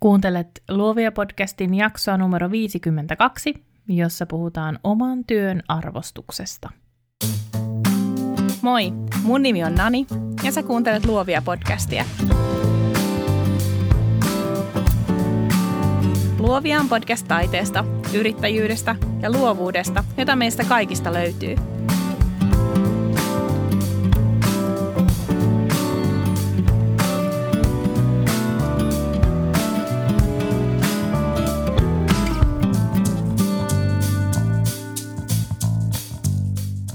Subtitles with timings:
[0.00, 3.54] Kuuntelet Luovia podcastin jaksoa numero 52,
[3.88, 6.70] jossa puhutaan oman työn arvostuksesta.
[8.62, 8.92] Moi,
[9.22, 10.06] mun nimi on Nani
[10.42, 12.04] ja sä kuuntelet Luovia podcastia.
[16.38, 17.84] Luovia on podcast taiteesta,
[18.14, 21.56] yrittäjyydestä ja luovuudesta, jota meistä kaikista löytyy–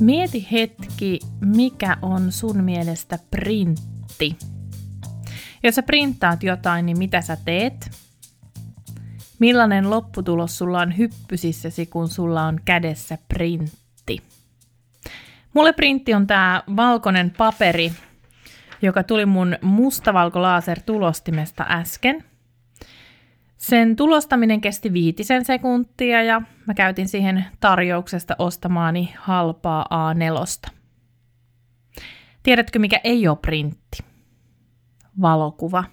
[0.04, 4.38] Mieti hetki, mikä on sun mielestä printti.
[5.64, 7.92] Jos sä printtaat jotain, niin mitä sä teet?
[9.40, 14.22] Millainen lopputulos sulla on hyppysissäsi, kun sulla on kädessä printti?
[15.54, 17.92] Mulle printti on tää valkoinen paperi,
[18.82, 22.24] joka tuli mun mustavalkolaaser tulostimesta äsken–
[23.64, 30.72] sen tulostaminen kesti viitisen sekuntia ja mä käytin siihen tarjouksesta ostamaani halpaa A4.
[32.44, 34.04] Tiedätkö, mikä ei ole printti?
[35.22, 35.84] Valokuva.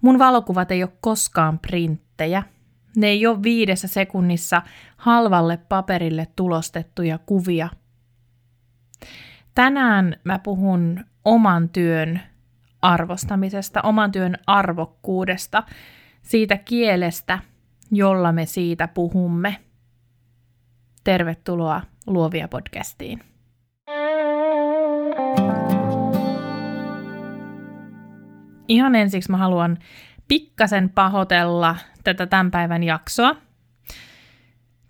[0.00, 2.42] Mun valokuvat ei ole koskaan printtejä.
[2.96, 4.62] Ne ei ole viidessä sekunnissa
[4.96, 7.68] halvalle paperille tulostettuja kuvia.
[9.54, 12.20] Tänään mä puhun oman työn
[12.82, 15.62] arvostamisesta, oman työn arvokkuudesta–
[16.24, 17.38] siitä kielestä,
[17.90, 19.56] jolla me siitä puhumme.
[21.04, 23.20] Tervetuloa Luovia podcastiin.
[28.68, 29.78] Ihan ensiksi mä haluan
[30.28, 33.36] pikkasen pahoitella tätä tämän päivän jaksoa.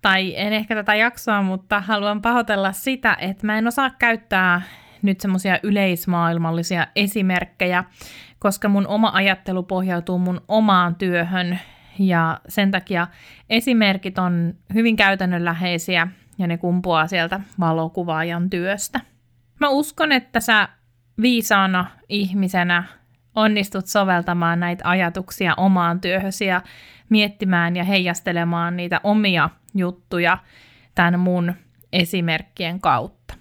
[0.01, 4.61] Tai en ehkä tätä jaksoa, mutta haluan pahoitella sitä, että mä en osaa käyttää
[5.01, 7.83] nyt semmoisia yleismaailmallisia esimerkkejä,
[8.45, 11.59] koska mun oma ajattelu pohjautuu mun omaan työhön
[11.99, 13.07] ja sen takia
[13.49, 16.07] esimerkit on hyvin käytännönläheisiä
[16.37, 18.99] ja ne kumpuaa sieltä valokuvaajan työstä.
[19.59, 20.69] Mä uskon, että sä
[21.21, 22.83] viisaana ihmisenä
[23.35, 26.61] onnistut soveltamaan näitä ajatuksia omaan työhösi ja
[27.09, 30.37] miettimään ja heijastelemaan niitä omia juttuja
[30.95, 31.53] tämän mun
[31.93, 33.35] esimerkkien kautta.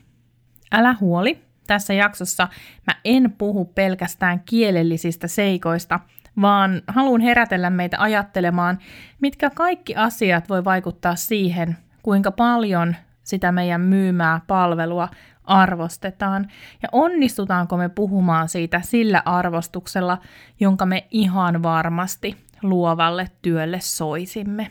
[0.72, 2.48] Älä huoli, tässä jaksossa
[2.86, 6.00] mä en puhu pelkästään kielellisistä seikoista,
[6.40, 8.78] vaan haluan herätellä meitä ajattelemaan,
[9.20, 15.08] mitkä kaikki asiat voi vaikuttaa siihen, kuinka paljon sitä meidän myymää palvelua
[15.44, 16.50] arvostetaan
[16.82, 20.18] ja onnistutaanko me puhumaan siitä sillä arvostuksella,
[20.60, 24.70] jonka me ihan varmasti luovalle työlle soisimme.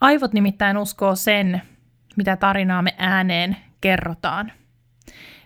[0.00, 1.62] Aivot nimittäin uskoo sen,
[2.16, 4.52] mitä tarinaa me ääneen kerrotaan–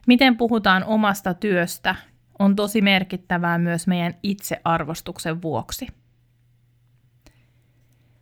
[0.08, 1.94] Miten puhutaan omasta työstä
[2.38, 5.86] on tosi merkittävää myös meidän itsearvostuksen vuoksi.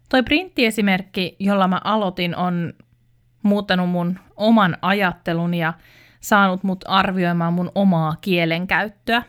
[0.09, 2.73] Toi printtiesimerkki, jolla mä aloitin, on
[3.43, 5.75] muuttanut mun oman ajattelun ja
[6.21, 9.23] saanut mut arvioimaan mun omaa kielenkäyttöä.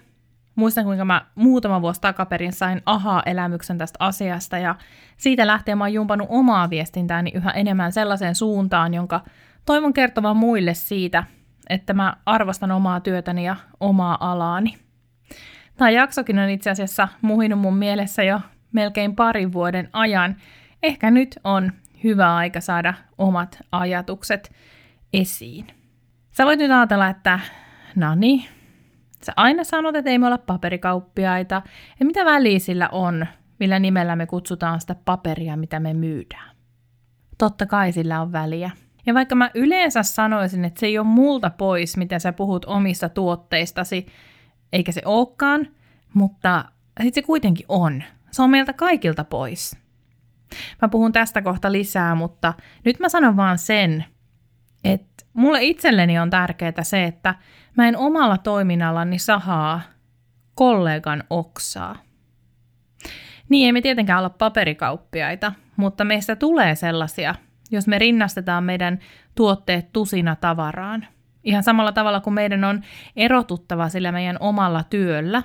[0.56, 4.76] Muistan, kuinka mä muutama vuosi takaperin sain aha-elämyksen tästä asiasta ja
[5.18, 9.22] siitä lähtien mä oon jumpannut omaa viestintääni yhä enemmän sellaiseen suuntaan, jonka
[9.66, 11.24] toivon kertovan muille siitä,
[11.70, 14.78] että mä arvostan omaa työtäni ja omaa alaani.
[15.78, 18.42] Tämä jaksokin on itse asiassa muhinut mun mielessä jo
[18.72, 20.36] melkein parin vuoden ajan.
[20.84, 21.72] Ehkä nyt on
[22.04, 24.52] hyvä aika saada omat ajatukset
[25.14, 25.68] esiin.
[26.32, 27.40] Sä voit nyt ajatella, että
[27.96, 28.44] no niin,
[29.26, 31.62] sä aina sanot, että ei me olla paperikauppiaita.
[32.00, 33.28] Ja mitä väliä sillä on,
[33.60, 36.56] millä nimellä me kutsutaan sitä paperia, mitä me myydään?
[37.38, 38.72] Totta kai sillä on väliä.
[39.08, 43.10] Ja vaikka mä yleensä sanoisin, että se ei ole multa pois, mitä sä puhut omista
[43.10, 44.08] tuotteistasi,
[44.74, 45.68] eikä se olekaan,
[46.14, 46.66] mutta
[47.04, 48.04] sitten se kuitenkin on.
[48.32, 49.78] Se on meiltä kaikilta pois.
[50.82, 52.54] Mä puhun tästä kohta lisää, mutta
[52.86, 54.06] nyt mä sanon vaan sen,
[54.84, 57.36] että mulle itselleni on tärkeää se, että
[57.78, 59.82] mä en omalla toiminnallani sahaa
[60.56, 61.96] kollegan oksaa.
[63.50, 67.36] Niin ei me tietenkään olla paperikauppiaita, mutta meistä tulee sellaisia–
[67.72, 69.00] jos me rinnastetaan meidän
[69.36, 71.08] tuotteet tusina tavaraan.
[71.44, 72.82] Ihan samalla tavalla kuin meidän on
[73.16, 75.44] erotuttava sillä meidän omalla työllä,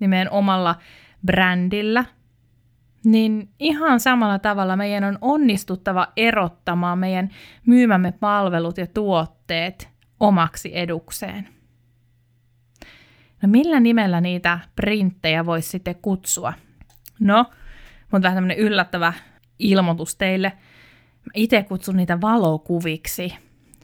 [0.00, 0.74] niin meidän omalla
[1.26, 2.04] brändillä,
[3.04, 7.30] niin ihan samalla tavalla meidän on onnistuttava erottamaan meidän
[7.66, 9.88] myymämme palvelut ja tuotteet
[10.20, 11.48] omaksi edukseen.
[13.42, 16.52] No millä nimellä niitä printtejä voisi sitten kutsua?
[17.20, 17.44] No,
[18.12, 19.12] mutta vähän tämmöinen yllättävä
[19.58, 20.52] ilmoitus teille–
[21.34, 23.34] itse kutsun niitä valokuviksi.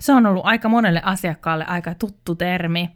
[0.01, 2.91] Se on ollut aika monelle asiakkaalle aika tuttu termi.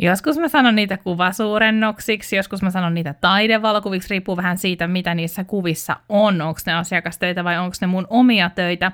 [0.00, 5.44] Joskus mä sanon niitä kuvasuurennoksiksi, joskus mä sanon niitä taidevalokuviksi, riippuu vähän siitä, mitä niissä
[5.44, 8.92] kuvissa on, onko ne asiakastöitä vai onko ne mun omia töitä.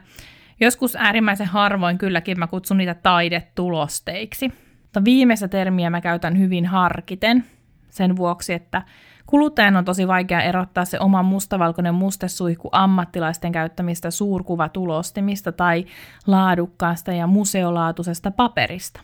[0.61, 4.53] Joskus äärimmäisen harvoin kylläkin mä kutsun niitä taidetulosteiksi.
[4.83, 7.45] Mutta viimeistä termiä mä käytän hyvin harkiten
[7.91, 8.83] sen vuoksi, että
[9.27, 15.85] kuluttajan on tosi vaikea erottaa se oma mustavalkoinen mustesuihku ammattilaisten käyttämistä suurkuvatulostimista tai
[16.27, 19.01] laadukkaasta ja museolaatuisesta paperista.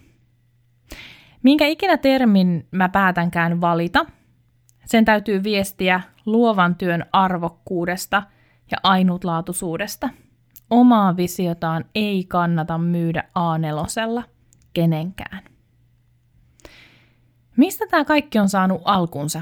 [1.42, 4.06] Minkä ikinä termin mä päätänkään valita,
[4.86, 8.22] sen täytyy viestiä luovan työn arvokkuudesta
[8.70, 10.08] ja ainutlaatuisuudesta.
[10.70, 14.22] Omaa visiotaan ei kannata myydä A4
[14.72, 15.40] kenenkään.
[17.56, 19.40] Mistä tämä kaikki on saanut alkunsa?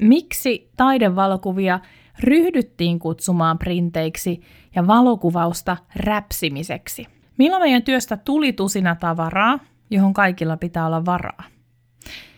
[0.00, 1.80] Miksi taidevalokuvia
[2.20, 4.40] ryhdyttiin kutsumaan printeiksi
[4.74, 7.06] ja valokuvausta räpsimiseksi?
[7.38, 9.58] Milloin meidän työstä tuli tusina tavaraa,
[9.90, 11.44] johon kaikilla pitää olla varaa?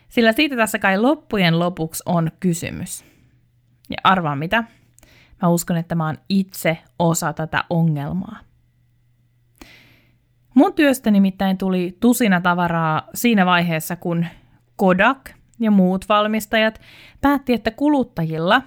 [0.09, 3.05] Sillä siitä tässä kai loppujen lopuksi on kysymys.
[3.91, 4.65] Ja arvaa mitä?
[5.43, 8.39] Mä uskon, että mä oon itse osa tätä ongelmaa.
[10.55, 14.27] Mun työstä nimittäin tuli tusina tavaraa siinä vaiheessa, kun
[14.77, 15.31] Kodak
[15.61, 16.81] ja muut valmistajat
[17.21, 18.63] päätti, että kuluttajilla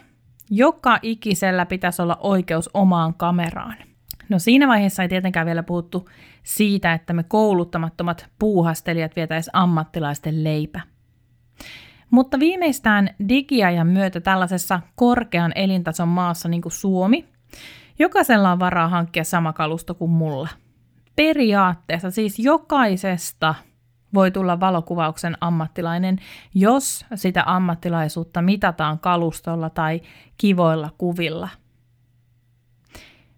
[0.49, 3.75] joka ikisellä pitäisi olla oikeus omaan kameraan.
[4.29, 6.09] No siinä vaiheessa ei tietenkään vielä puhuttu
[6.43, 10.81] siitä, että me kouluttamattomat puuhastelijat vietäisi ammattilaisten leipä.
[12.09, 17.25] Mutta viimeistään digiajan myötä tällaisessa korkean elintason maassa niin kuin Suomi,
[17.99, 20.49] jokaisella on varaa hankkia sama kalusto kuin mulla.
[21.15, 23.55] Periaatteessa siis jokaisesta
[24.13, 26.17] voi tulla valokuvauksen ammattilainen,
[26.53, 30.01] jos sitä ammattilaisuutta mitataan kalustolla tai
[30.37, 31.49] kivoilla kuvilla.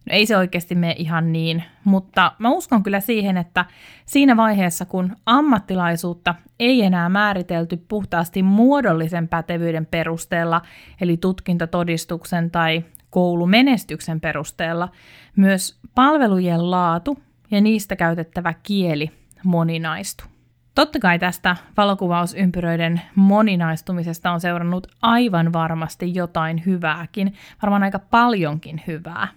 [0.06, 3.66] No ei se oikeasti mene ihan niin, mutta mä uskon kyllä siihen, että
[4.06, 10.62] siinä vaiheessa, kun ammattilaisuutta ei enää määritelty puhtaasti muodollisen pätevyyden perusteella,
[11.02, 14.90] eli tutkintotodistuksen tai koulumenestyksen perusteella,
[15.36, 17.20] myös palvelujen laatu
[17.52, 19.12] ja niistä käytettävä kieli
[19.44, 20.31] moninaistu.
[20.76, 29.28] Totta kai tästä valokuvausympyröiden moninaistumisesta on seurannut aivan varmasti jotain hyvääkin, varmaan aika paljonkin hyvää.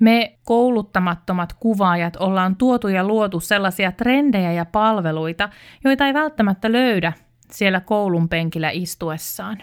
[0.00, 5.48] Me kouluttamattomat kuvaajat ollaan tuotu ja luotu sellaisia trendejä ja palveluita,
[5.84, 7.12] joita ei välttämättä löydä
[7.50, 9.58] siellä koulun penkillä istuessaan.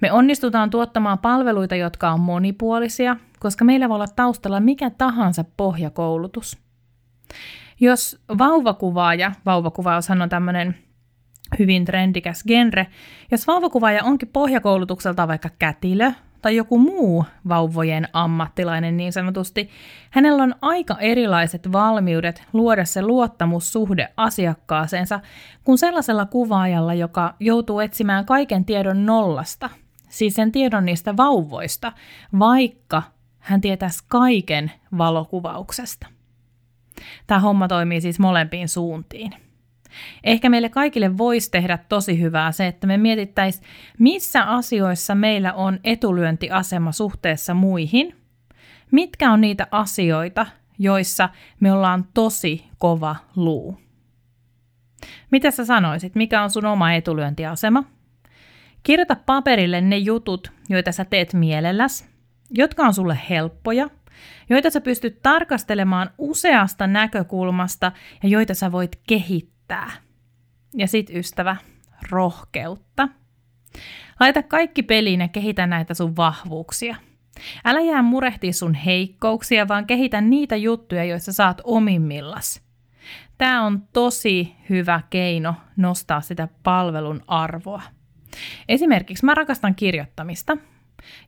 [0.00, 6.58] Me onnistutaan tuottamaan palveluita, jotka on monipuolisia, koska meillä voi olla taustalla mikä tahansa pohjakoulutus.
[7.80, 10.74] Jos vauvakuvaaja, vauvakuvaushan on tämmöinen
[11.58, 12.86] hyvin trendikäs genre,
[13.30, 19.70] jos vauvakuvaaja onkin pohjakoulutukselta vaikka kätilö tai joku muu vauvojen ammattilainen niin sanotusti,
[20.10, 25.20] hänellä on aika erilaiset valmiudet luoda se luottamussuhde asiakkaaseensa
[25.64, 29.70] kuin sellaisella kuvaajalla, joka joutuu etsimään kaiken tiedon nollasta,
[30.08, 31.92] siis sen tiedon niistä vauvoista,
[32.38, 33.02] vaikka
[33.38, 36.06] hän tietäisi kaiken valokuvauksesta.
[37.26, 39.34] Tämä homma toimii siis molempiin suuntiin.
[40.24, 43.64] Ehkä meille kaikille voisi tehdä tosi hyvää se, että me mietittäisiin,
[43.98, 48.16] missä asioissa meillä on etulyöntiasema suhteessa muihin,
[48.90, 50.46] mitkä on niitä asioita,
[50.78, 51.28] joissa
[51.60, 53.80] me ollaan tosi kova luu.
[55.30, 57.84] Mitä sä sanoisit, mikä on sun oma etulyöntiasema?
[58.82, 62.08] Kirjoita paperille ne jutut, joita sä teet mielelläs,
[62.50, 63.90] jotka on sulle helppoja–
[64.50, 69.90] joita sä pystyt tarkastelemaan useasta näkökulmasta ja joita sä voit kehittää.
[70.74, 71.56] Ja sit ystävä,
[72.10, 73.08] rohkeutta.
[74.20, 76.96] Laita kaikki peliin ja kehitä näitä sun vahvuuksia.
[77.64, 82.62] Älä jää murehtia sun heikkouksia, vaan kehitä niitä juttuja, joissa saat omimmillas.
[83.38, 87.82] Tämä on tosi hyvä keino nostaa sitä palvelun arvoa.
[88.68, 90.56] Esimerkiksi mä rakastan kirjoittamista–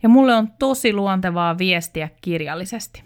[0.03, 3.03] ja mulle on tosi luontevaa viestiä kirjallisesti.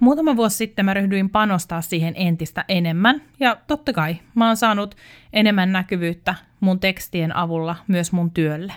[0.00, 4.94] Muutama vuosi sitten mä ryhdyin panostaa siihen entistä enemmän, ja totta kai mä oon saanut
[5.32, 8.72] enemmän näkyvyyttä mun tekstien avulla myös mun työlle.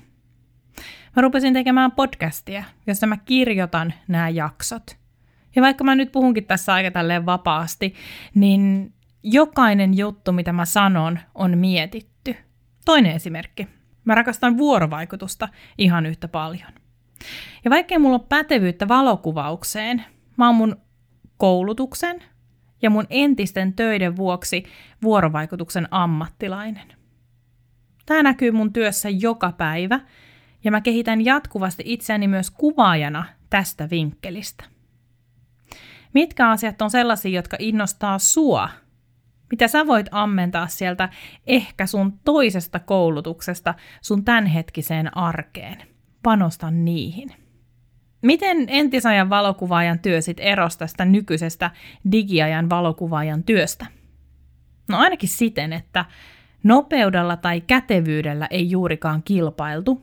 [1.16, 4.98] Mä rupesin tekemään podcastia, jossa mä kirjoitan nämä jaksot.
[5.56, 7.94] Ja vaikka mä nyt puhunkin tässä aika tälleen vapaasti,
[8.34, 8.94] niin
[9.24, 12.36] jokainen juttu, mitä mä sanon, on mietitty.
[12.86, 13.68] Toinen esimerkki.
[14.06, 16.85] Mä rakastan vuorovaikutusta ihan yhtä paljon.
[17.66, 20.06] Ja vaikkei mulla ole pätevyyttä valokuvaukseen,
[20.38, 20.78] mä oon mun
[21.38, 22.24] koulutuksen
[22.82, 24.64] ja mun entisten töiden vuoksi
[25.04, 26.88] vuorovaikutuksen ammattilainen.
[28.06, 30.00] Tämä näkyy mun työssä joka päivä
[30.64, 34.64] ja mä kehitän jatkuvasti itseäni myös kuvaajana tästä vinkkelistä.
[36.14, 38.70] Mitkä asiat on sellaisia, jotka innostaa sua
[39.52, 41.10] mitä sä voit ammentaa sieltä
[41.48, 45.95] ehkä sun toisesta koulutuksesta sun tämänhetkiseen arkeen.
[46.26, 47.30] Panosta niihin.
[48.22, 51.72] Miten entisajan valokuvaajan työ sit erosi tästä nykyisestä
[52.12, 53.86] digiajan valokuvaajan työstä?
[54.90, 56.06] No ainakin siten, että
[56.64, 60.02] nopeudella tai kätevyydellä ei juurikaan kilpailtu.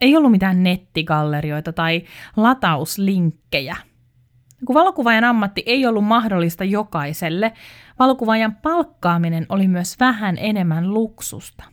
[0.00, 2.02] Ei ollut mitään nettigallerioita tai
[2.36, 3.76] latauslinkkejä.
[4.64, 7.52] Kun valokuvaajan ammatti ei ollut mahdollista jokaiselle,
[7.98, 11.64] valokuvaajan palkkaaminen oli myös vähän enemmän luksusta.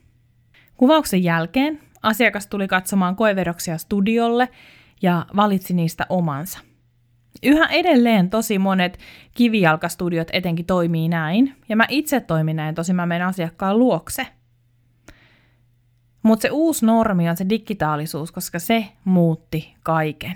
[0.78, 4.50] Kuvauksen jälkeen asiakas tuli katsomaan koevedoksia studiolle
[5.02, 6.60] ja valitsi niistä omansa.
[7.44, 9.00] Yhä edelleen tosi monet
[9.34, 14.28] kivijalkastudiot etenkin toimii näin, ja mä itse toimin näin, tosi mä menen asiakkaan luokse.
[16.24, 20.36] Mutta se uusi normi on se digitaalisuus, koska se muutti kaiken.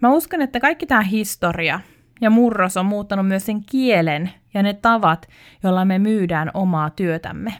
[0.00, 1.80] Mä uskon, että kaikki tämä historia
[2.20, 5.28] ja murros on muuttanut myös sen kielen ja ne tavat,
[5.62, 7.52] joilla me myydään omaa työtämme.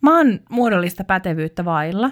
[0.00, 2.10] Mä oon muodollista pätevyyttä vailla.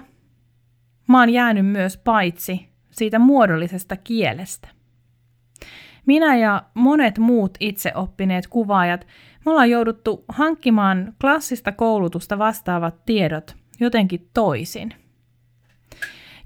[1.08, 4.68] Mä oon jäänyt myös paitsi siitä muodollisesta kielestä.
[6.06, 9.06] Minä ja monet muut itseoppineet kuvaajat,
[9.46, 14.94] me ollaan jouduttu hankkimaan klassista koulutusta vastaavat tiedot jotenkin toisin.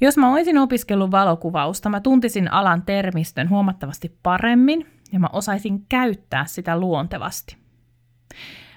[0.01, 6.45] Jos mä olisin opiskellut valokuvausta, mä tuntisin alan termistön huomattavasti paremmin ja mä osaisin käyttää
[6.47, 7.57] sitä luontevasti.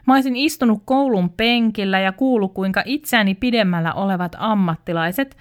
[0.08, 5.38] Mä olisin istunut koulun penkillä ja kuullut, kuinka itseäni pidemmällä olevat ammattilaiset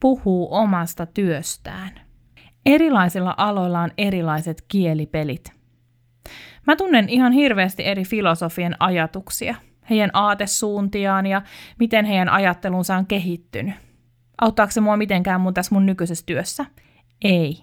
[0.00, 1.90] puhuu omasta työstään.
[2.66, 5.52] Erilaisilla aloilla on erilaiset kielipelit.
[6.66, 9.54] Mä tunnen ihan hirveästi eri filosofien ajatuksia,
[9.90, 11.42] heidän aatesuuntiaan ja
[11.78, 13.74] miten heidän ajattelunsa on kehittynyt.
[14.40, 16.64] Auttaako se mua mitenkään mun tässä mun nykyisessä työssä?
[17.24, 17.58] Ei.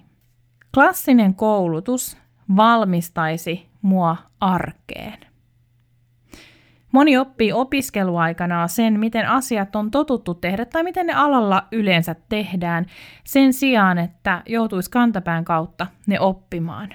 [0.73, 2.17] Klassinen koulutus
[2.55, 5.32] valmistaisi mua arkeen.
[6.93, 12.85] Moni oppii opiskeluaikana sen, miten asiat on totuttu tehdä tai miten ne alalla yleensä tehdään,
[13.23, 16.89] sen sijaan, että joutuisi kantapään kautta ne oppimaan.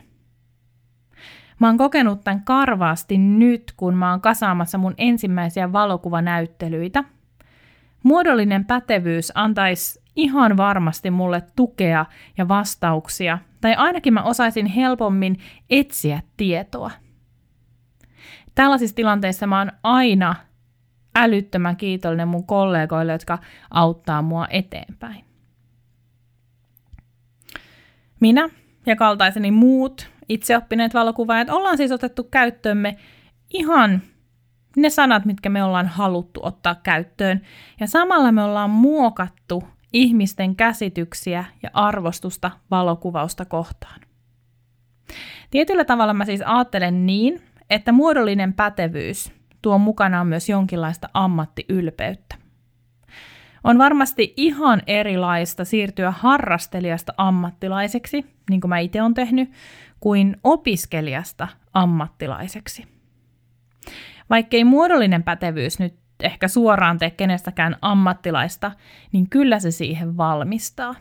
[1.61, 7.05] Mä oon kokenut tämän karvaasti nyt, kun mä oon kasaamassa mun ensimmäisiä valokuvanäyttelyitä.
[8.02, 15.38] Muodollinen pätevyys antaisi ihan varmasti mulle tukea ja vastauksia, tai ainakin mä osaisin helpommin
[15.71, 16.90] etsiä tietoa–
[18.59, 20.35] tällaisissa tilanteissa mä oon aina
[21.17, 23.38] älyttömän kiitollinen mun kollegoille, jotka
[23.71, 25.25] auttaa mua eteenpäin.
[28.21, 28.49] Minä
[28.87, 32.97] ja kaltaiseni muut itseoppineet valokuvaajat ollaan siis otettu käyttöömme
[33.50, 34.03] ihan
[34.77, 37.41] ne sanat, mitkä me ollaan haluttu ottaa käyttöön,
[37.81, 44.00] ja samalla me ollaan muokattu ihmisten käsityksiä ja arvostusta valokuvausta kohtaan.
[45.50, 49.33] Tietyllä tavalla mä siis ajattelen niin, että muodollinen pätevyys
[49.63, 52.35] tuo mukanaan myös jonkinlaista ammattiylpeyttä.
[53.65, 59.53] On varmasti ihan erilaista siirtyä harrastelijasta ammattilaiseksi, niin kuin mä itse olen tehnyt,
[60.01, 62.87] kuin opiskelijasta ammattilaiseksi.
[64.31, 68.73] Vaikkei muodollinen pätevyys nyt ehkä suoraan tee kenestäkään ammattilaista,
[69.13, 70.95] niin kyllä se siihen valmistaa.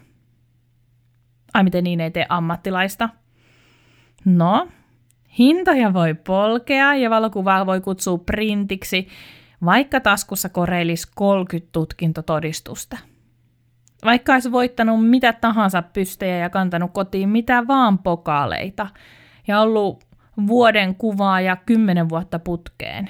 [1.54, 3.10] Ai miten niin ei tee ammattilaista?
[4.26, 4.68] No,
[5.40, 9.08] Hintoja voi polkea ja valokuvaa voi kutsua printiksi,
[9.66, 12.98] vaikka taskussa koreilisi 30 tutkintotodistusta.
[14.06, 18.88] Vaikka olisi voittanut mitä tahansa pystejä ja kantanut kotiin mitä vaan pokaaleita
[19.48, 20.04] ja ollut
[20.48, 23.10] vuoden kuvaa ja kymmenen vuotta putkeen,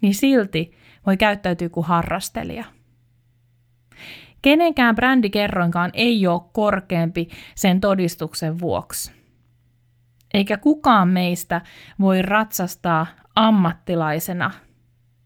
[0.00, 0.72] niin silti
[1.06, 2.64] voi käyttäytyä kuin harrastelija.
[4.42, 9.21] Kenenkään brändikerroinkaan ei ole korkeampi sen todistuksen vuoksi.
[10.34, 11.60] Eikä kukaan meistä
[12.00, 14.50] voi ratsastaa ammattilaisena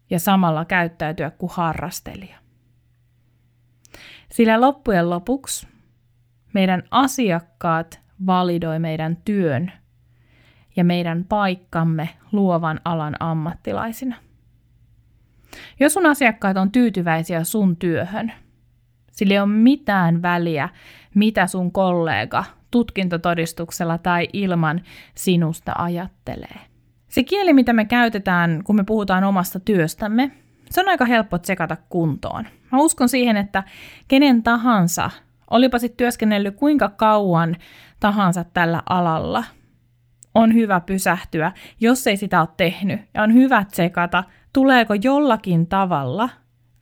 [0.09, 2.37] ja samalla käyttäytyä kuin harrastelija.
[4.31, 5.67] Sillä loppujen lopuksi
[6.53, 9.71] meidän asiakkaat validoi meidän työn
[10.75, 14.15] ja meidän paikkamme luovan alan ammattilaisina.
[15.79, 18.33] Jos sun asiakkaat on tyytyväisiä sun työhön,
[19.11, 20.69] sillä ei ole mitään väliä,
[21.15, 24.81] mitä sun kollega tutkintotodistuksella tai ilman
[25.15, 26.59] sinusta ajattelee.
[27.07, 30.31] Se kieli, mitä me käytetään, kun me puhutaan omasta työstämme,
[30.69, 32.47] se on aika helppo tsekata kuntoon.
[32.71, 33.63] Mä uskon siihen, että
[34.07, 35.09] kenen tahansa,
[35.49, 37.55] olipa sitten työskennellyt kuinka kauan
[37.99, 39.43] tahansa tällä alalla,
[40.35, 43.01] on hyvä pysähtyä, jos ei sitä ole tehnyt.
[43.13, 46.29] Ja on hyvä tsekata, tuleeko jollakin tavalla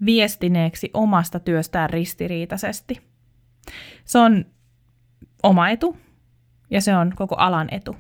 [0.06, 3.02] viestineeksi omasta työstään ristiriitaisesti.
[4.06, 4.46] Se on
[5.46, 5.98] oma etu
[6.70, 7.96] ja se on koko alan etu.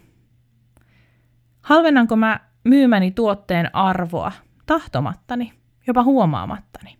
[1.61, 4.31] Halvennanko mä myymäni tuotteen arvoa
[4.65, 5.53] tahtomattani,
[5.87, 6.97] jopa huomaamattani?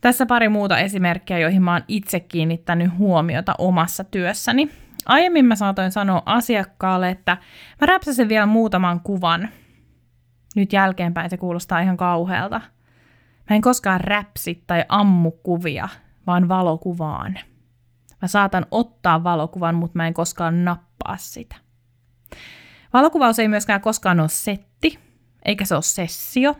[0.00, 4.70] Tässä pari muuta esimerkkiä, joihin mä oon itse kiinnittänyt huomiota omassa työssäni.
[5.06, 7.36] Aiemmin mä saatoin sanoa asiakkaalle, että
[7.80, 9.48] mä räpsäsen vielä muutaman kuvan.
[10.56, 12.60] Nyt jälkeenpäin se kuulostaa ihan kauhealta.
[13.50, 15.88] Mä en koskaan räpsi tai ammu kuvia,
[16.26, 17.38] vaan valokuvaan.
[18.26, 21.56] Mä saatan ottaa valokuvan, mutta mä en koskaan nappaa sitä.
[22.92, 24.98] Valokuvaus ei myöskään koskaan ole setti,
[25.44, 26.56] eikä se ole sessio,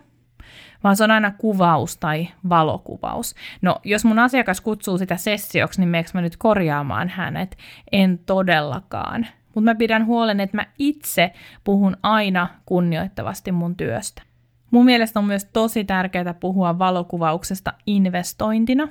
[0.84, 3.34] vaan se on aina kuvaus tai valokuvaus.
[3.62, 7.56] No, jos mun asiakas kutsuu sitä sessioksi, niin meneekö mä nyt korjaamaan hänet?
[7.92, 9.26] En todellakaan.
[9.54, 11.32] Mutta mä pidän huolen, että mä itse
[11.64, 14.22] puhun aina kunnioittavasti mun työstä.
[14.70, 18.88] Mun mielestä on myös tosi tärkeää puhua valokuvauksesta investointina,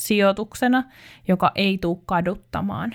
[0.00, 0.84] sijoituksena,
[1.28, 2.94] joka ei tule kaduttamaan.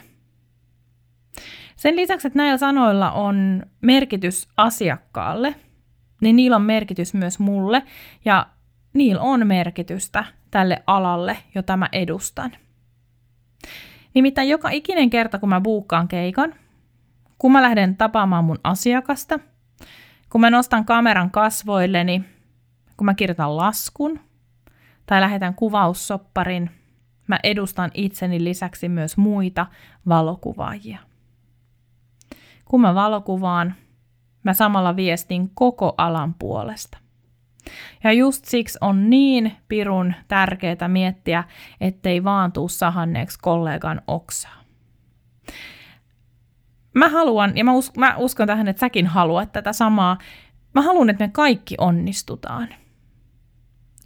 [1.76, 5.56] Sen lisäksi, että näillä sanoilla on merkitys asiakkaalle–
[6.22, 7.84] niin niillä on merkitys myös mulle
[8.26, 8.48] ja
[8.94, 12.52] niillä on merkitystä tälle alalle, jota mä edustan.
[14.14, 16.54] Nimittäin joka ikinen kerta, kun mä buukkaan keikan,
[17.38, 19.40] kun mä lähden tapaamaan mun asiakasta,
[20.30, 22.24] kun mä nostan kameran kasvoilleni,
[22.98, 24.20] kun mä kirjoitan laskun
[25.06, 26.72] tai lähetän kuvaussopparin,
[27.28, 29.66] mä edustan itseni lisäksi myös muita
[30.08, 31.00] valokuvaajia.
[32.66, 33.76] Kun mä valokuvaan,
[34.46, 36.98] Mä samalla viestin koko alan puolesta.
[38.04, 41.44] Ja just siksi on niin pirun tärkeää miettiä,
[41.82, 44.64] ettei vaan tuu sahanneeksi kollegan oksaa.
[46.96, 50.18] Mä haluan, ja mä, us, mä uskon tähän, että säkin haluat tätä samaa,
[50.74, 52.68] mä haluan, että me kaikki onnistutaan.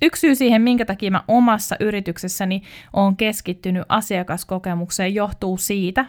[0.02, 2.62] Yksi syy siihen, minkä takia mä omassa yrityksessäni
[2.94, 6.06] on keskittynyt asiakaskokemukseen, johtuu siitä,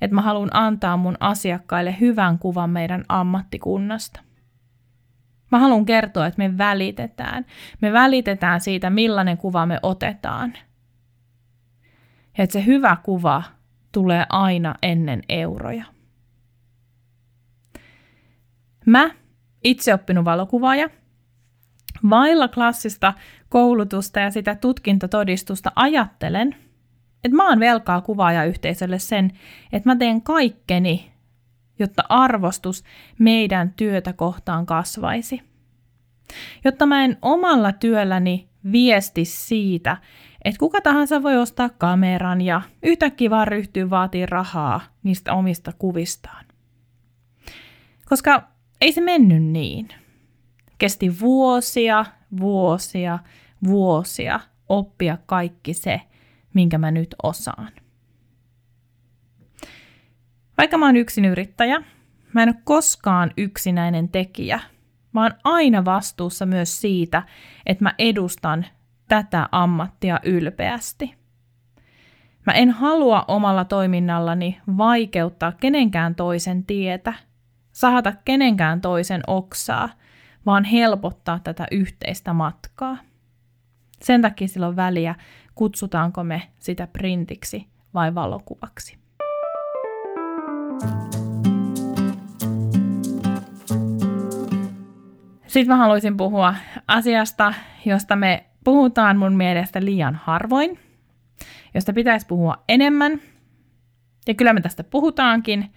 [0.00, 4.20] että mä haluan antaa mun asiakkaille hyvän kuvan meidän ammattikunnasta.
[5.50, 7.46] Mä haluan kertoa, että me välitetään.
[7.80, 10.52] Me välitetään siitä, millainen kuva me otetaan.
[12.38, 13.42] Ja että se hyvä kuva
[13.92, 15.84] tulee aina ennen euroja.
[18.86, 19.10] Mä,
[19.64, 20.88] itse oppinut valokuvaaja,
[22.10, 23.14] vailla klassista
[23.48, 26.54] koulutusta ja sitä tutkintotodistusta ajattelen–
[27.24, 29.32] että mä oon velkaa kuvaajayhteisölle sen,
[29.72, 31.12] että mä teen kaikkeni,
[31.78, 32.84] jotta arvostus
[33.18, 35.42] meidän työtä kohtaan kasvaisi.
[36.64, 39.96] Jotta mä en omalla työlläni viesti siitä,
[40.44, 46.44] että kuka tahansa voi ostaa kameran ja yhtäkkiä vaan ryhtyy vaatii rahaa niistä omista kuvistaan.
[48.08, 48.48] Koska
[48.80, 49.88] ei se mennyt niin.
[50.78, 52.04] Kesti vuosia,
[52.40, 53.18] vuosia,
[53.66, 56.00] vuosia oppia kaikki se,
[56.54, 57.68] minkä mä nyt osaan.
[60.58, 61.82] Vaikka mä oon yksin yrittäjä,
[62.32, 64.60] mä en ole koskaan yksinäinen tekijä.
[65.12, 67.22] Mä oon aina vastuussa myös siitä,
[67.66, 68.66] että mä edustan
[69.08, 71.14] tätä ammattia ylpeästi.
[72.46, 77.14] Mä en halua omalla toiminnallani vaikeuttaa kenenkään toisen tietä,
[77.72, 79.88] sahata kenenkään toisen oksaa,
[80.46, 82.98] vaan helpottaa tätä yhteistä matkaa.
[84.02, 85.14] Sen takia sillä on väliä,
[85.54, 88.98] kutsutaanko me sitä printiksi vai valokuvaksi.
[95.46, 96.54] Sitten mä haluaisin puhua
[96.88, 100.78] asiasta, josta me puhutaan mun mielestä liian harvoin,
[101.74, 103.20] josta pitäisi puhua enemmän.
[104.28, 105.72] Ja kyllä me tästä puhutaankin,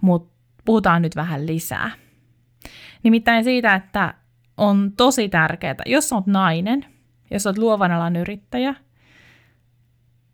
[0.00, 1.90] mutta puhutaan nyt vähän lisää.
[3.04, 4.14] Nimittäin siitä, että
[4.56, 6.86] on tosi tärkeää, jos olet nainen,
[7.30, 8.74] jos olet luovan alan yrittäjä,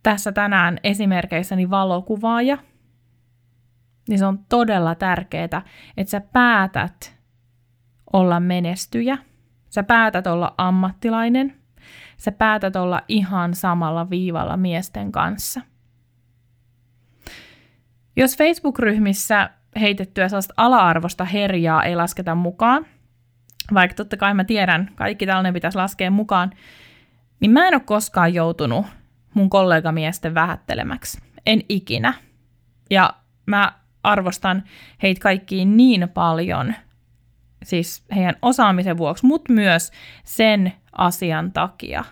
[0.03, 2.59] tässä tänään esimerkeissäni valokuvaaja,
[4.09, 5.63] niin se on todella tärkeää,
[5.97, 7.19] että sä päätät
[8.13, 9.19] olla menestyjä,
[9.71, 11.57] sä päätät olla ammattilainen,
[12.17, 15.61] sä päätät olla ihan samalla viivalla miesten kanssa.
[18.17, 22.87] Jos Facebook-ryhmissä heitettyä sellaista ala-arvosta herjaa ei lasketa mukaan,
[23.75, 26.51] vaikka totta kai mä tiedän, kaikki tällainen pitäisi laskea mukaan,
[27.41, 28.87] niin mä en ole koskaan joutunut
[29.35, 31.19] mun kollegamiesten vähättelemäksi.
[31.47, 32.15] En ikinä.
[32.91, 33.15] Ja
[33.47, 34.63] mä arvostan
[35.03, 36.75] heitä kaikkiin niin paljon,
[37.65, 39.93] siis heidän osaamisen vuoksi, mutta myös
[40.25, 42.05] sen asian takia,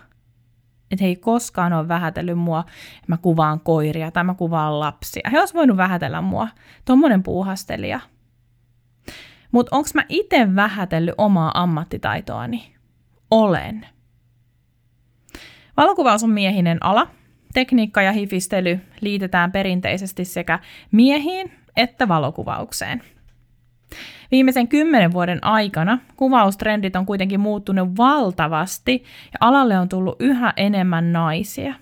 [0.91, 2.65] että he ei koskaan ole vähätellyt mua,
[3.07, 5.29] mä kuvaan koiria tai mä kuvaan lapsia.
[5.31, 6.47] He olisivat voinut vähätellä mua,
[6.85, 7.99] tuommoinen puuhastelija.
[9.51, 12.75] Mutta onko mä itse vähätellyt omaa ammattitaitoani?
[13.31, 13.87] Olen.
[15.77, 17.07] Valokuvaus on miehinen ala.
[17.53, 20.59] Tekniikka ja hifistely liitetään perinteisesti sekä
[20.91, 23.03] miehiin että valokuvaukseen.
[24.31, 31.13] Viimeisen kymmenen vuoden aikana kuvaustrendit on kuitenkin muuttunut valtavasti ja alalle on tullut yhä enemmän
[31.13, 31.75] naisia.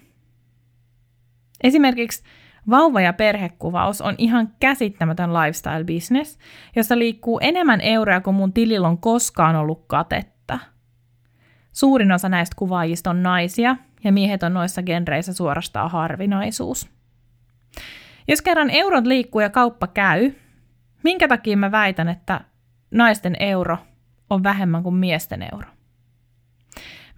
[1.64, 2.24] Esimerkiksi
[2.70, 6.40] vauva- ja perhekuvaus on ihan käsittämätön lifestyle-business,
[6.76, 10.60] jossa liikkuu enemmän euroja kuin mun tilillä on koskaan ollut katetta.
[11.74, 16.90] Suurin osa näistä kuvaajista on naisia, ja miehet on noissa genreissä suorastaan harvinaisuus.
[18.28, 20.32] Jos kerran eurot liikkuu ja kauppa käy,
[21.04, 22.42] minkä takia mä väitän, että
[22.92, 23.78] naisten euro
[24.30, 25.68] on vähemmän kuin miesten euro?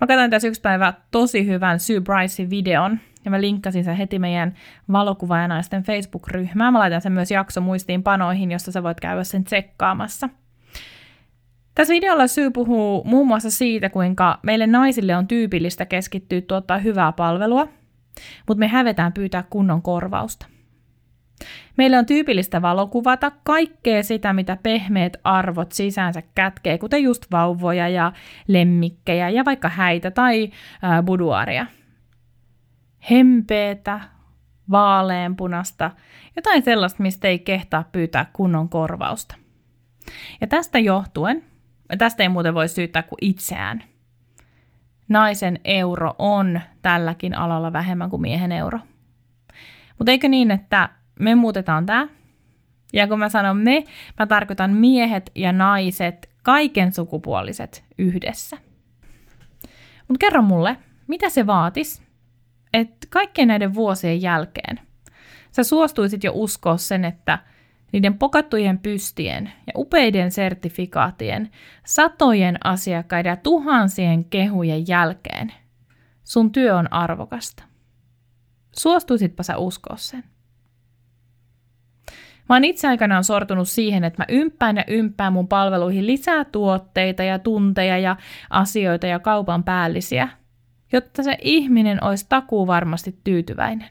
[0.01, 4.19] Mä katsoin tässä yksi päivä tosi hyvän Sue Brycein videon, ja mä linkkasin sen heti
[4.19, 4.53] meidän
[4.91, 6.73] valokuvaajanaisten Facebook-ryhmään.
[6.73, 10.29] Mä laitan sen myös jakso muistiin panoihin, josta sä voit käydä sen tsekkaamassa.
[11.75, 17.11] Tässä videolla syy puhuu muun muassa siitä, kuinka meille naisille on tyypillistä keskittyä tuottaa hyvää
[17.11, 17.67] palvelua,
[18.47, 20.45] mutta me hävetään pyytää kunnon korvausta.
[21.78, 28.12] Meille on tyypillistä valokuvata kaikkea sitä, mitä pehmeät arvot sisäänsä kätkee, kuten just vauvoja ja
[28.47, 31.65] lemmikkejä ja vaikka häitä tai ää, buduaria.
[33.12, 33.99] Hempeetä,
[34.71, 35.91] vaaleanpunasta,
[36.36, 39.36] jotain sellaista, mistä ei kehtaa pyytää kunnon korvausta.
[40.41, 41.43] Ja tästä johtuen,
[41.97, 43.84] tästä ei muuten voi syyttää kuin itseään,
[45.10, 48.80] naisen euro on tälläkin alalla vähemmän kuin miehen euro.
[49.97, 52.08] Mutta eikö niin, että me muutetaan tämä.
[52.93, 53.84] Ja kun mä sanon me,
[54.19, 58.58] mä tarkoitan miehet ja naiset, kaiken sukupuoliset yhdessä.
[60.08, 60.77] Mutta kerro mulle,
[61.08, 62.01] mitä se vaatis,
[62.73, 64.79] että kaikkien näiden vuosien jälkeen
[65.51, 67.39] sä suostuisit jo uskoa sen, että
[67.91, 71.51] niiden pokattujen pystien ja upeiden sertifikaatien,
[71.86, 75.53] satojen asiakkaiden ja tuhansien kehujen jälkeen
[76.23, 77.63] sun työ on arvokasta.
[78.79, 80.23] Suostuisitpa sä uskoa sen?
[82.49, 87.23] Mä oon itse aikanaan sortunut siihen, että mä ympään ja ympään mun palveluihin lisää tuotteita
[87.23, 88.15] ja tunteja ja
[88.49, 90.29] asioita ja kaupan päällisiä,
[90.91, 93.89] jotta se ihminen olisi takuu varmasti tyytyväinen.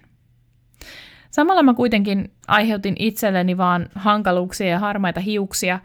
[1.31, 5.81] Samalla mä kuitenkin aiheutin itselleni vaan hankaluuksia ja harmaita hiuksia,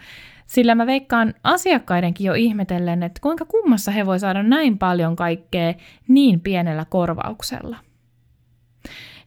[0.48, 5.74] sillä mä veikkaan asiakkaidenkin jo ihmetellen, että kuinka kummassa he voi saada näin paljon kaikkea
[6.08, 7.78] niin pienellä korvauksella.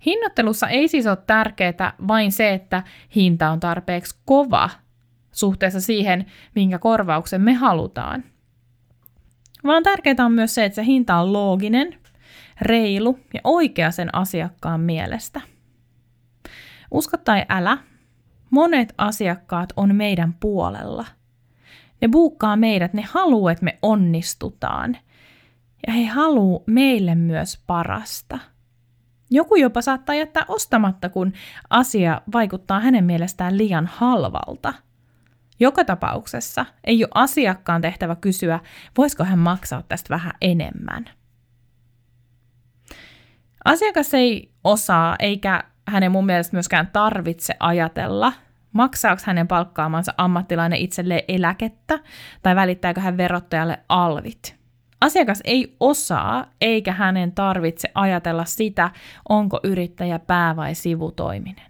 [0.06, 2.82] Hinnoittelussa ei siis ole tärkeää vain se, että
[3.14, 4.70] hinta on tarpeeksi kova
[5.32, 8.24] suhteessa siihen, minkä korvauksen me halutaan.
[9.64, 11.98] Vaan tärkeää on myös se, että se hinta on looginen,
[12.60, 15.40] reilu ja oikea sen asiakkaan mielestä.
[16.90, 17.78] Usko tai älä,
[18.50, 21.04] monet asiakkaat on meidän puolella.
[22.00, 24.96] Ne buukkaa meidät, ne haluaa, että me onnistutaan.
[25.86, 28.38] Ja he haluaa meille myös parasta–
[29.30, 31.32] joku jopa saattaa jättää ostamatta, kun
[31.70, 34.74] asia vaikuttaa hänen mielestään liian halvalta.
[35.60, 38.60] Joka tapauksessa ei ole asiakkaan tehtävä kysyä,
[38.98, 41.04] voisiko hän maksaa tästä vähän enemmän.
[43.64, 48.32] Asiakas ei osaa eikä hänen mun mielestä myöskään tarvitse ajatella,
[48.72, 51.98] maksaako hänen palkkaamansa ammattilainen itselleen eläkettä
[52.42, 54.55] tai välittääkö hän verottajalle alvit.
[55.00, 58.90] Asiakas ei osaa eikä hänen tarvitse ajatella sitä,
[59.28, 61.66] onko yrittäjä pää- vai sivutoiminen.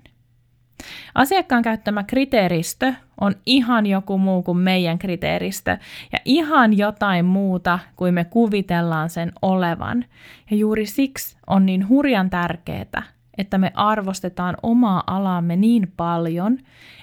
[1.15, 5.79] Asiakkaan käyttämä kriteeristö on ihan joku muu kuin meidän kriteeristö
[6.13, 10.05] ja ihan jotain muuta kuin me kuvitellaan sen olevan.
[10.51, 13.03] Ja juuri siksi on niin hurjan tärkeää,
[13.39, 16.59] että me arvostetaan omaa alaamme niin paljon,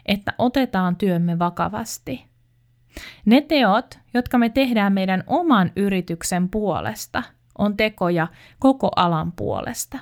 [0.06, 2.26] että otetaan työmme vakavasti–
[3.26, 7.24] ne teot, jotka me tehdään meidän oman yrityksen puolesta,
[7.58, 8.28] on tekoja
[8.60, 9.98] koko alan puolesta.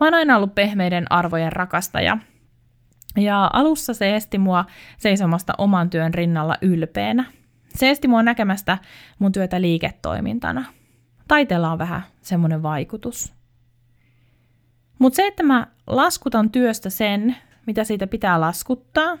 [0.00, 2.18] Mä oon aina ollut pehmeiden arvojen rakastaja.
[3.16, 4.64] Ja alussa se esti mua
[4.98, 7.24] seisomasta oman työn rinnalla ylpeänä.
[7.74, 8.78] Se esti mua näkemästä
[9.18, 10.64] mun työtä liiketoimintana.
[11.28, 13.34] Taiteella on vähän semmoinen vaikutus.
[14.98, 19.18] Mutta se, että mä laskutan työstä sen, mitä siitä pitää laskuttaa,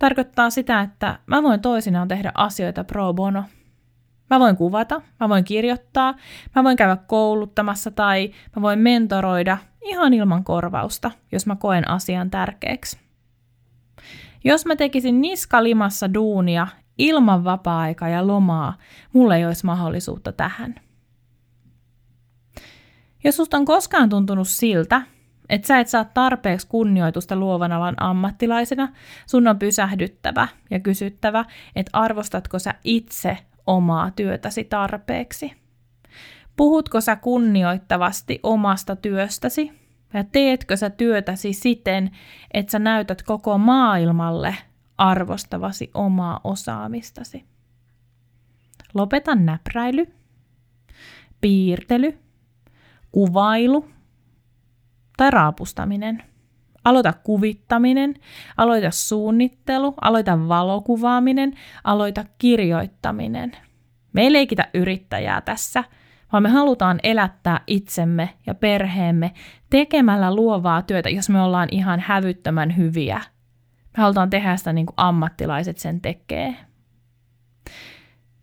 [0.00, 3.44] tarkoittaa sitä, että mä voin toisinaan tehdä asioita pro bono.
[4.30, 6.14] Mä voin kuvata, mä voin kirjoittaa,
[6.56, 12.30] mä voin käydä kouluttamassa tai mä voin mentoroida ihan ilman korvausta, jos mä koen asian
[12.30, 12.98] tärkeäksi.
[14.44, 16.66] Jos mä tekisin niskalimassa duunia
[16.98, 18.78] ilman vapaa-aikaa ja lomaa,
[19.12, 20.74] mulla ei olisi mahdollisuutta tähän.
[23.24, 25.02] Jos susta on koskaan tuntunut siltä,
[25.50, 28.88] että sä et saa tarpeeksi kunnioitusta luovan alan ammattilaisena,
[29.26, 31.44] sun on pysähdyttävä ja kysyttävä,
[31.76, 35.52] että arvostatko sä itse omaa työtäsi tarpeeksi.
[36.56, 39.72] Puhutko sä kunnioittavasti omasta työstäsi?
[40.14, 42.10] Ja teetkö sä työtäsi siten,
[42.54, 44.56] että sä näytät koko maailmalle
[44.98, 47.44] arvostavasi omaa osaamistasi.
[48.94, 50.06] Lopeta näpräily,
[51.40, 52.18] piirtely,
[53.12, 53.88] kuvailu
[55.20, 56.22] tai raapustaminen.
[56.84, 58.14] Aloita kuvittaminen,
[58.56, 61.54] aloita suunnittelu, aloita valokuvaaminen,
[61.84, 63.52] aloita kirjoittaminen.
[64.12, 65.84] Me ei leikitä yrittäjää tässä,
[66.32, 69.32] vaan me halutaan elättää itsemme ja perheemme
[69.70, 73.20] tekemällä luovaa työtä, jos me ollaan ihan hävyttömän hyviä.
[73.96, 76.56] Me halutaan tehdä sitä niin kuin ammattilaiset sen tekee.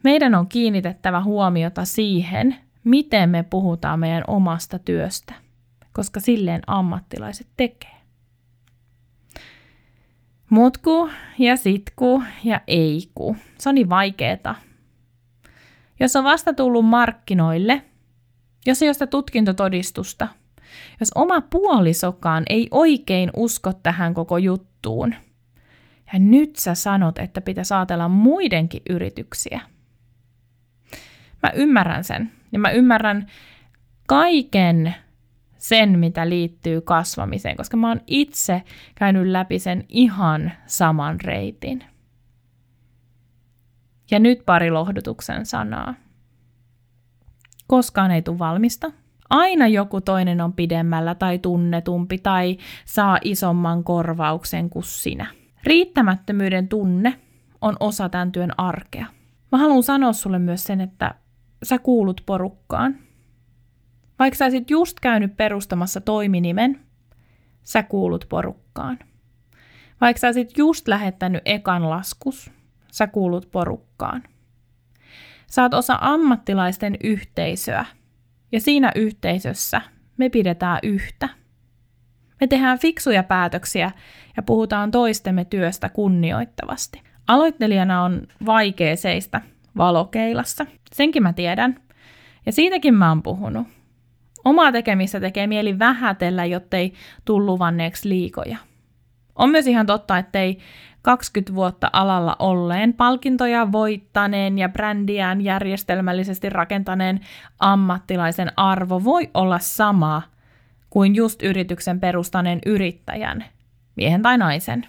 [0.04, 5.47] Meidän on kiinnitettävä huomiota siihen, miten me puhutaan meidän omasta työstä,
[5.98, 7.98] koska silleen ammattilaiset tekee.
[10.50, 13.38] Mutku ja sitku ja eiku.
[13.58, 14.56] Se on niin vaikeeta.
[16.00, 17.82] Jos on vasta tullut markkinoille,
[18.66, 20.28] jos ei ole sitä tutkintotodistusta,
[21.00, 25.16] jos oma puolisokaan ei oikein usko tähän koko juttuun,
[26.14, 29.62] ja nyt sä sanot, että pitää saatella muidenkin yrityksiä.
[31.44, 32.32] Mä ymmärrän sen.
[32.52, 33.28] Ja mä ymmärrän
[34.08, 34.96] kaiken
[35.58, 38.64] sen, mitä liittyy kasvamiseen, koska mä oon itse
[38.96, 41.84] käynyt läpi sen ihan saman reitin.
[44.12, 45.94] Ja nyt pari lohdutuksen sanaa.
[47.68, 48.92] Koskaan ei tule valmista.
[49.30, 55.28] Aina joku toinen on pidemmällä tai tunnetumpi tai saa isomman korvauksen kuin sinä.
[55.64, 57.20] Riittämättömyyden tunne
[57.62, 59.06] on osa tämän työn arkea.
[59.52, 61.16] Mä haluan sanoa sulle myös sen, että
[61.64, 62.96] sä kuulut porukkaan.
[64.20, 66.80] Vaikka sä olisit just käynyt perustamassa toiminimen,
[67.64, 69.00] sä kuulut porukkaan.
[70.02, 72.52] Vaikka sä olisit just lähettänyt ekan laskus,
[72.92, 74.24] sä kuulut porukkaan.
[75.62, 77.86] Oot osa ammattilaisten yhteisöä,
[78.52, 79.82] ja siinä yhteisössä
[80.18, 81.30] me pidetään yhtä.
[82.42, 83.92] Me tehdään fiksuja päätöksiä
[84.38, 87.02] ja puhutaan toistemme työstä kunnioittavasti.
[87.28, 89.42] Aloittelijana on vaikea seistä
[89.78, 90.66] valokeilassa.
[90.94, 91.80] Senkin mä tiedän.
[92.46, 93.68] Ja siitäkin mä oon puhunut.
[94.48, 96.94] Omaa tekemistä tekee mieli vähätellä, jottei
[97.26, 98.58] tuu luvanneeksi liikoja.
[99.36, 100.58] On myös ihan totta, ettei
[101.02, 107.20] 20 vuotta alalla olleen, palkintoja voittaneen ja brändiään järjestelmällisesti rakentaneen
[107.60, 110.22] ammattilaisen arvo voi olla sama
[110.90, 113.46] kuin just yrityksen perustaneen yrittäjän,
[113.96, 114.86] miehen tai naisen.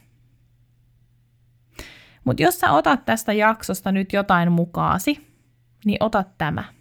[2.25, 5.27] Mutta jos sä otat tästä jaksosta nyt jotain mukaasi,
[5.85, 6.78] niin ota tämä.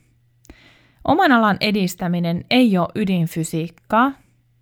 [1.08, 4.12] Oman alan edistäminen ei ole ydinfysiikkaa.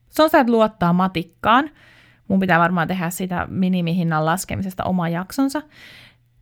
[0.09, 1.69] Se on sä et luottaa matikkaan.
[2.27, 5.61] Mun pitää varmaan tehdä sitä minimihinnan laskemisesta oma jaksonsa.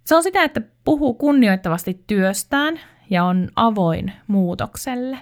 [0.06, 5.18] Se on sitä, että puhuu kunnioittavasti työstään ja on avoin muutokselle.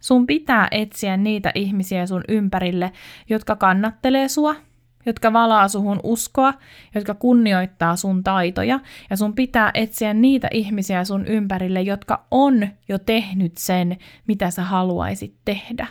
[0.00, 2.92] Sun pitää etsiä niitä ihmisiä sun ympärille,
[3.28, 4.54] jotka kannattelee sua–
[5.08, 6.54] jotka valaa suhun uskoa,
[6.94, 12.98] jotka kunnioittaa sun taitoja, ja sun pitää etsiä niitä ihmisiä sun ympärille, jotka on jo
[12.98, 15.86] tehnyt sen, mitä sä haluaisit tehdä.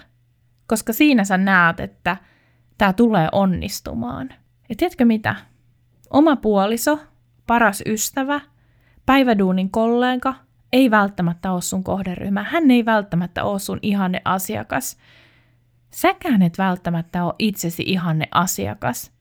[0.67, 2.17] Koska siinä sä näet, että
[2.77, 4.30] tämä tulee onnistumaan.
[4.69, 5.36] Ja tiedätkö mitä?
[6.10, 6.99] Oma puoliso,
[7.47, 8.41] paras ystävä,
[9.06, 10.34] päiväduunin kollega
[10.73, 12.43] ei välttämättä ole sun kohderyhmä.
[12.43, 14.97] Hän ei välttämättä ole sun ihanne asiakas.
[15.91, 19.12] Säkään et välttämättä ole itsesi ihanne asiakas.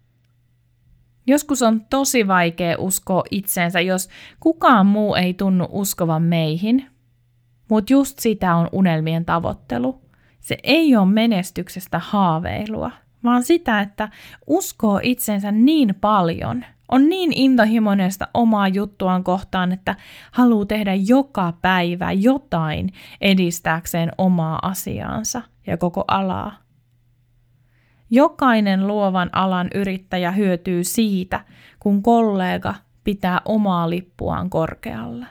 [1.26, 4.08] Joskus on tosi vaikea uskoa itseensä, jos
[4.40, 6.86] kukaan muu ei tunnu uskovan meihin,
[7.70, 10.02] mutta just sitä on unelmien tavoittelu.
[10.40, 12.90] Se ei ole menestyksestä haaveilua,
[13.24, 14.08] vaan sitä, että
[14.46, 19.96] uskoo itsensä niin paljon, on niin intohimoinen sitä omaa juttuaan kohtaan, että
[20.32, 26.52] haluaa tehdä joka päivä jotain edistääkseen omaa asiaansa ja koko alaa.
[28.10, 31.40] Jokainen luovan alan yrittäjä hyötyy siitä,
[31.80, 35.26] kun kollega pitää omaa lippuaan korkealla.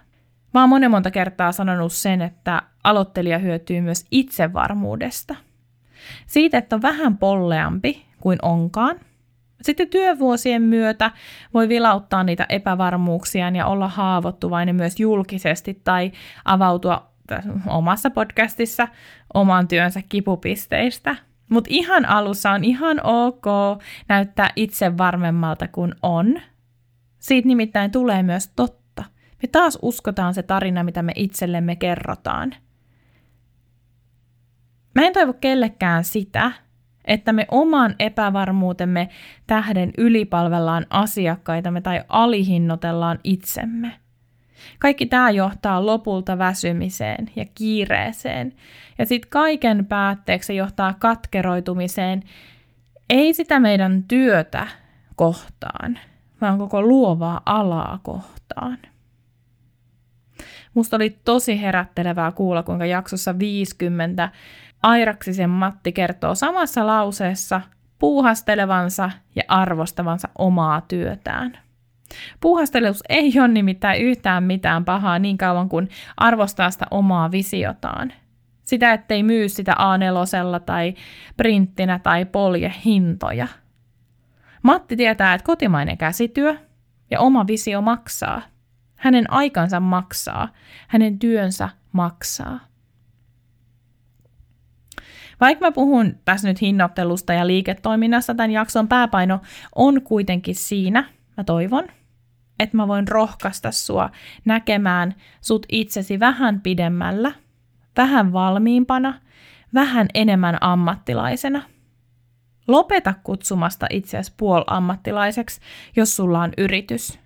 [0.53, 5.35] Mä oon monen monta kertaa sanonut sen, että aloittelija hyötyy myös itsevarmuudesta.
[6.27, 8.99] Siitä, että on vähän polleampi kuin onkaan.
[9.61, 11.11] Sitten työvuosien myötä
[11.53, 16.11] voi vilauttaa niitä epävarmuuksia ja olla haavoittuvainen myös julkisesti tai
[16.45, 17.11] avautua
[17.67, 18.87] omassa podcastissa
[19.33, 21.15] oman työnsä kipupisteistä–
[21.49, 23.45] mutta ihan alussa on ihan ok
[24.07, 26.41] näyttää itse varmemmalta kuin on.
[27.19, 29.03] Siitä nimittäin tulee myös totta.
[29.41, 32.55] Me taas uskotaan se tarina, mitä me itsellemme kerrotaan.
[34.95, 36.51] Mä en toivo kellekään sitä,
[37.05, 39.09] että me oman epävarmuutemme
[39.47, 43.91] tähden ylipalvellaan asiakkaitamme tai alihinnotellaan itsemme–
[44.79, 48.53] kaikki tämä johtaa lopulta väsymiseen ja kiireeseen.
[48.97, 52.23] Ja sitten kaiken päätteeksi se johtaa katkeroitumiseen,
[53.09, 54.67] ei sitä meidän työtä
[55.15, 55.99] kohtaan,
[56.41, 58.77] vaan koko luovaa alaa kohtaan.
[60.75, 64.29] Musta oli tosi herättelevää kuulla, kuinka jaksossa 50
[64.83, 67.61] Airaksisen Matti kertoo samassa lauseessa
[67.99, 71.57] puuhastelevansa ja arvostavansa omaa työtään.
[72.41, 78.13] Puuhastelus ei ole nimittäin yhtään mitään pahaa niin kauan kuin arvostaa sitä omaa visiotaan.
[78.63, 80.93] Sitä, ettei myy sitä A4 tai
[81.37, 83.47] printtinä tai polje hintoja.
[84.63, 86.55] Matti tietää, että kotimainen käsityö
[87.11, 88.41] ja oma visio maksaa.
[89.05, 90.47] Hänen aikansa maksaa.
[90.87, 92.59] Hänen työnsä maksaa.
[95.41, 99.41] Vaikka mä puhun tässä nyt hinnoittelusta ja liiketoiminnassa, tämän jakson pääpaino
[99.75, 101.03] on kuitenkin siinä,
[101.37, 101.87] mä toivon,
[102.59, 104.09] että mä voin rohkaista sua
[104.45, 107.31] näkemään sut itsesi vähän pidemmällä,
[107.97, 109.13] vähän valmiimpana,
[109.73, 111.61] vähän enemmän ammattilaisena.
[112.67, 115.61] Lopeta kutsumasta itseäsi puolammattilaiseksi,
[115.95, 117.24] jos sulla on yritys.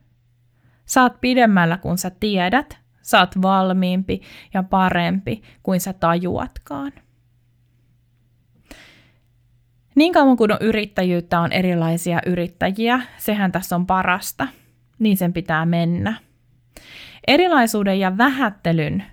[0.90, 4.22] Saat pidemmällä, kun sä tiedät, saat valmiimpi
[4.54, 6.92] ja parempi kuin sä tajuatkaan.
[9.96, 14.48] Niin kauan kuin on yrittäjyyttä, on erilaisia yrittäjiä, sehän tässä on parasta,
[15.00, 16.14] niin sen pitää mennä.
[17.28, 19.04] Erilaisuuden ja vähättelyn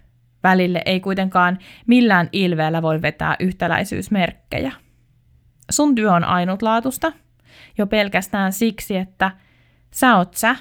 [0.43, 4.73] välille ei kuitenkaan millään ilveellä voi vetää yhtäläisyysmerkkejä.
[5.71, 7.13] Sun työ on ainutlaatusta
[7.79, 9.31] jo pelkästään siksi, että
[9.91, 10.57] sä oot sä,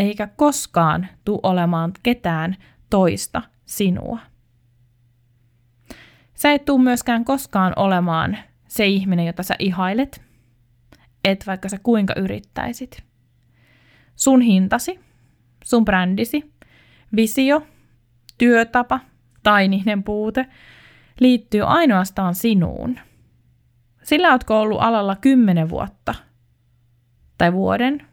[0.00, 2.56] eikä koskaan tu olemaan ketään
[2.90, 4.18] toista sinua.
[6.34, 10.22] Sä et tuu myöskään koskaan olemaan se ihminen, jota sä ihailet,
[11.24, 13.02] et vaikka sä kuinka yrittäisit.
[14.16, 15.00] Sun hintasi,
[15.64, 16.52] sun brändisi,
[17.16, 17.66] visio,
[18.38, 19.00] työtapa
[19.42, 20.46] tai niiden puute
[21.20, 22.98] liittyy ainoastaan sinuun.
[24.02, 26.14] Sillä ootko ollut alalla 10 vuotta,
[27.38, 28.09] tai vuoden,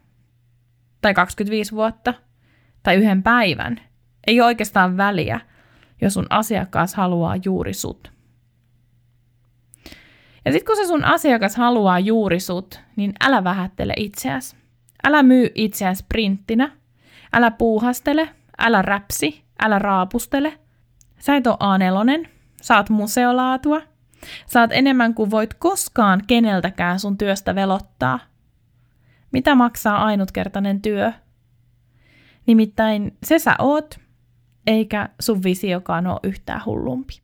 [1.00, 2.14] tai 25 vuotta,
[2.82, 3.80] tai yhden päivän.
[4.26, 5.40] Ei oikeastaan väliä,
[6.00, 8.12] jos sun asiakas haluaa juuri sut.
[10.44, 14.56] Ja sitten kun se sun asiakas haluaa juuri sut, niin älä vähättele itseäsi.
[15.04, 16.70] Älä myy itseäsi printtinä.
[17.32, 20.58] Älä puuhastele, älä räpsi, älä raapustele.
[21.18, 22.28] Sä et ole A4,
[22.62, 23.82] saat museolaatua.
[24.46, 28.18] Saat enemmän kuin voit koskaan keneltäkään sun työstä velottaa.
[29.32, 31.12] Mitä maksaa ainutkertainen työ?
[32.46, 34.00] Nimittäin se sä oot,
[34.66, 37.14] eikä sun visiokaan ole yhtään hullumpi.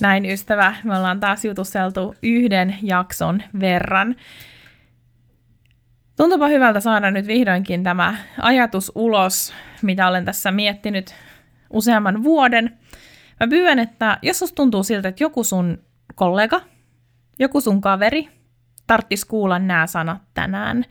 [0.00, 4.16] Näin ystävä, me ollaan taas jutusteltu yhden jakson verran.
[6.16, 11.14] Tuntuupa hyvältä saada nyt vihdoinkin tämä ajatus ulos, mitä olen tässä miettinyt
[11.70, 12.78] useamman vuoden.
[13.40, 15.78] Mä pyydän, että jos susta tuntuu siltä, että joku sun
[16.14, 16.60] kollega,
[17.38, 18.28] joku sun kaveri
[18.86, 20.84] tarttis kuulla nämä sanat tänään,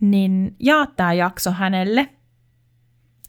[0.00, 2.08] niin jaa tämä jakso hänelle–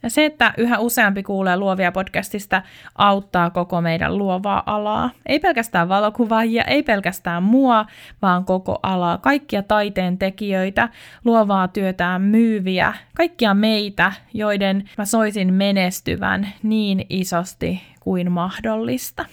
[0.03, 2.61] ja se, että yhä useampi kuulee luovia podcastista,
[2.95, 5.09] auttaa koko meidän luovaa alaa.
[5.25, 7.85] Ei pelkästään valokuvaajia, ei pelkästään mua,
[8.21, 9.17] vaan koko alaa.
[9.17, 10.89] Kaikkia taiteen tekijöitä,
[11.25, 19.25] luovaa työtään myyviä, kaikkia meitä, joiden mä soisin menestyvän niin isosti kuin mahdollista.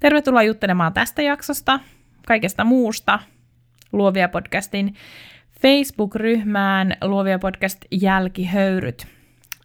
[0.00, 1.80] Tervetuloa juttelemaan tästä jaksosta,
[2.26, 3.18] kaikesta muusta,
[3.92, 4.94] Luovia podcastin
[5.62, 9.06] Facebook-ryhmään Luovia podcast Jälkihöyryt.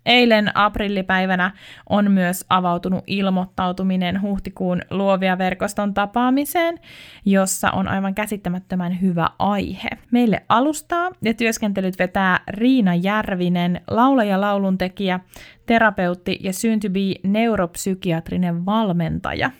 [0.05, 1.51] Eilen aprillipäivänä
[1.89, 6.79] on myös avautunut ilmoittautuminen huhtikuun Luovia verkoston tapaamiseen,
[7.25, 9.89] jossa on aivan käsittämättömän hyvä aihe.
[10.11, 15.19] Meille alustaa ja työskentelyt vetää Riina Järvinen, laulaja, lauluntekijä,
[15.65, 16.51] terapeutti ja
[16.89, 19.51] be neuropsykiatrinen valmentaja.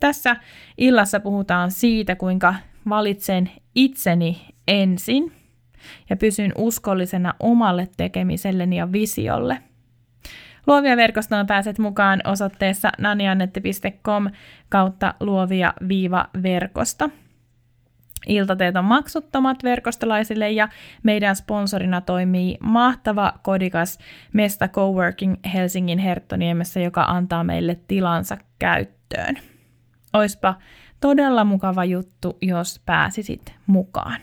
[0.00, 0.36] Tässä
[0.78, 2.54] illassa puhutaan siitä, kuinka
[2.88, 5.32] valitsen itseni ensin–
[6.10, 9.58] ja pysyn uskollisena omalle tekemiselleni ja visiolle.
[10.66, 14.30] Luovia verkostoon pääset mukaan osoitteessa naniannetti.com
[14.68, 17.10] kautta luovia-verkosto.
[18.26, 20.68] Iltateet on maksuttomat verkostolaisille ja
[21.02, 23.98] meidän sponsorina toimii mahtava kodikas
[24.32, 29.36] Mesta Coworking Helsingin Herttoniemessä, joka antaa meille tilansa käyttöön.
[30.12, 30.54] Oispa
[31.00, 34.20] todella mukava juttu, jos pääsisit mukaan.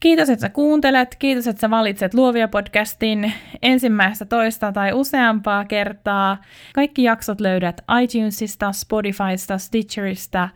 [0.00, 1.16] Kiitos, että sä kuuntelet.
[1.18, 3.32] Kiitos, että sä valitset Luovia podcastin
[3.62, 6.36] ensimmäistä, toista tai useampaa kertaa.
[6.74, 10.48] Kaikki jaksot löydät iTunesista, Spotifysta, Stitcherista.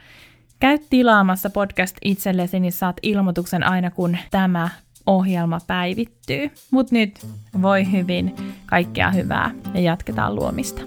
[0.60, 4.68] Käy tilaamassa podcast itsellesi, niin saat ilmoituksen aina, kun tämä
[5.06, 6.50] ohjelma päivittyy.
[6.70, 7.26] Mut nyt
[7.62, 8.34] voi hyvin,
[8.66, 10.82] kaikkea hyvää ja jatketaan luomista.